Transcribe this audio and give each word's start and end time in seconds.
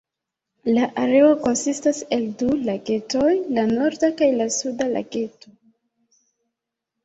La 0.77 0.85
areo 1.01 1.27
konsistas 1.47 1.99
el 2.17 2.25
du 2.41 2.49
lagetoj, 2.71 3.27
la 3.59 3.67
"Norda" 3.77 4.13
kaj 4.25 4.33
la 4.41 4.51
"Suda" 4.59 4.91
Lageto. 4.99 5.57